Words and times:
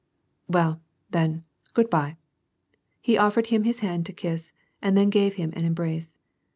"Well, 0.47 0.81
then, 1.11 1.43
good 1.75 1.87
by." 1.87 2.17
He 3.01 3.17
ofForod 3.17 3.45
him 3.45 3.65
his 3.65 3.81
hand 3.81 4.07
to 4.07 4.13
kiss, 4.13 4.51
and 4.81 4.97
then 4.97 5.11
gave 5.11 5.35
him 5.35 5.53
an 5.55 5.63
embrace. 5.63 6.17